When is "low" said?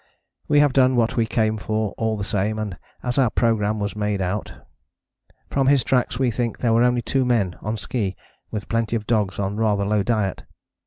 9.85-10.01